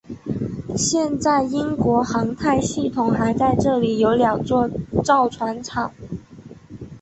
[0.75, 4.67] 现在英国航太系统还在这里有两座
[5.03, 5.93] 造船厂。